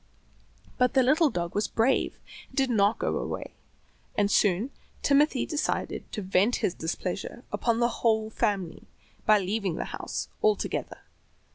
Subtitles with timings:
[0.79, 2.17] But the little dog was brave
[2.47, 3.53] and did not go away,
[4.15, 4.71] and soon
[5.03, 8.87] Timothy decided to vent his displeasure upon the whole family
[9.27, 11.01] by leaving the house altogether.